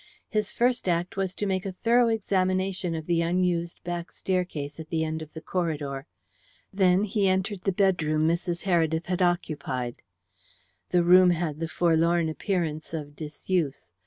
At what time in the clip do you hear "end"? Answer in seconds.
5.03-5.21